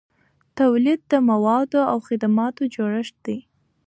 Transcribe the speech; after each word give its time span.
تولید 0.59 0.99
د 1.11 1.13
موادو 1.29 1.79
او 1.91 1.97
خدماتو 2.07 2.63
جوړښت 2.75 3.15
دی. 3.25 3.37